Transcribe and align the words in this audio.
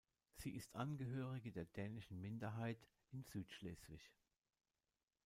Sie 0.33 0.55
ist 0.55 0.75
Angehörige 0.75 1.51
der 1.51 1.65
dänischen 1.65 2.19
Minderheit 2.21 2.83
in 3.11 3.23
Südschleswig. 3.23 4.01